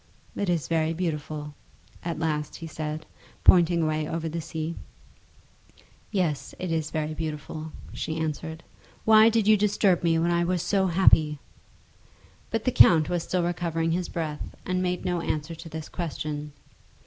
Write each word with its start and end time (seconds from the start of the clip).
"It 0.35 0.49
is 0.49 0.67
very 0.67 0.93
beautiful," 0.95 1.53
at 2.03 2.17
last 2.17 2.55
he 2.55 2.65
said, 2.65 3.05
pointing 3.43 3.83
away 3.83 4.07
over 4.09 4.27
the 4.27 4.41
sea. 4.41 4.73
"Yes; 6.09 6.55
it 6.57 6.71
is 6.71 6.89
very 6.89 7.13
beautiful," 7.13 7.71
she 7.93 8.17
answered. 8.17 8.63
"Why 9.05 9.29
did 9.29 9.47
you 9.47 9.55
disturb 9.57 10.01
me 10.01 10.17
when 10.17 10.31
I 10.31 10.43
was 10.43 10.63
so 10.63 10.87
happy?" 10.87 11.37
But 12.49 12.63
the 12.63 12.71
count 12.71 13.09
was 13.09 13.21
still 13.21 13.43
recovering 13.43 13.91
his 13.91 14.09
breath, 14.09 14.55
and 14.65 14.81
made 14.81 15.05
no 15.05 15.21
answer 15.21 15.53
to 15.53 15.69
this 15.69 15.87
question. 15.87 16.53